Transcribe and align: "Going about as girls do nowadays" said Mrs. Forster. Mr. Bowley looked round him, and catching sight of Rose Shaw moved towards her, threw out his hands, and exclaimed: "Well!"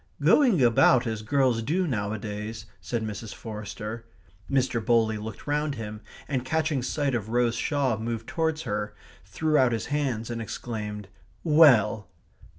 "Going 0.19 0.63
about 0.63 1.05
as 1.05 1.21
girls 1.21 1.61
do 1.61 1.85
nowadays" 1.85 2.65
said 2.81 3.03
Mrs. 3.03 3.35
Forster. 3.35 4.07
Mr. 4.49 4.83
Bowley 4.83 5.19
looked 5.19 5.45
round 5.45 5.75
him, 5.75 6.01
and 6.27 6.43
catching 6.43 6.81
sight 6.81 7.13
of 7.13 7.29
Rose 7.29 7.53
Shaw 7.53 7.95
moved 7.99 8.25
towards 8.27 8.63
her, 8.63 8.95
threw 9.25 9.59
out 9.59 9.73
his 9.73 9.85
hands, 9.93 10.31
and 10.31 10.41
exclaimed: 10.41 11.07
"Well!" 11.43 12.07